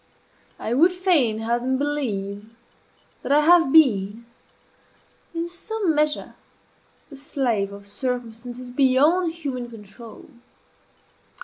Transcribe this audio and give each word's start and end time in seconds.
I 0.57 0.73
would 0.73 0.91
fain 0.91 1.37
have 1.41 1.61
them 1.61 1.77
believe 1.77 2.49
that 3.21 3.31
I 3.31 3.41
have 3.41 3.71
been, 3.71 4.25
in 5.35 5.47
some 5.47 5.93
measure, 5.93 6.33
the 7.11 7.15
slave 7.15 7.71
of 7.71 7.85
circumstances 7.85 8.71
beyond 8.71 9.31
human 9.31 9.69
control. 9.69 10.25